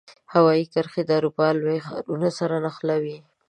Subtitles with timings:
[0.33, 3.17] هوایي کرښې د اروپا لوی ښارونو سره نښلوي.